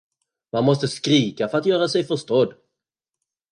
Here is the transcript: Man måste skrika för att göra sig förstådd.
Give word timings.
Man 0.51 0.63
måste 0.63 0.87
skrika 0.87 1.47
för 1.47 1.57
att 1.57 1.65
göra 1.65 1.87
sig 1.87 2.03
förstådd. 2.03 2.53